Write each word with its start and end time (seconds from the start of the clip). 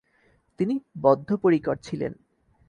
তিনি 0.59 0.75
বদ্ধ 1.01 1.29
পরিকর 1.35 1.75
ছিলেন। 1.83 2.13